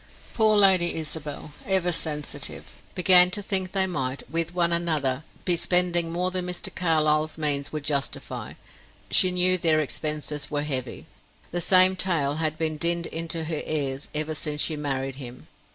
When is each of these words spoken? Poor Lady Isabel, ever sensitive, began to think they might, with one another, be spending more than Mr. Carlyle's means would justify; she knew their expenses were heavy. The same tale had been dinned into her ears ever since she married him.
Poor 0.33 0.57
Lady 0.57 0.95
Isabel, 0.95 1.53
ever 1.67 1.91
sensitive, 1.91 2.73
began 2.95 3.29
to 3.29 3.43
think 3.43 3.71
they 3.71 3.85
might, 3.85 4.27
with 4.27 4.55
one 4.55 4.73
another, 4.73 5.23
be 5.45 5.55
spending 5.55 6.11
more 6.11 6.31
than 6.31 6.47
Mr. 6.47 6.73
Carlyle's 6.73 7.37
means 7.37 7.71
would 7.71 7.83
justify; 7.83 8.53
she 9.11 9.29
knew 9.29 9.59
their 9.59 9.79
expenses 9.79 10.49
were 10.49 10.63
heavy. 10.63 11.05
The 11.51 11.61
same 11.61 11.95
tale 11.95 12.37
had 12.37 12.57
been 12.57 12.77
dinned 12.77 13.05
into 13.05 13.43
her 13.43 13.61
ears 13.63 14.09
ever 14.15 14.33
since 14.33 14.59
she 14.59 14.75
married 14.75 15.17
him. 15.17 15.45